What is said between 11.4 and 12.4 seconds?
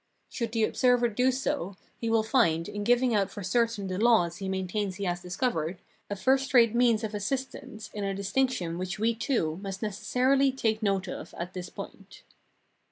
this point.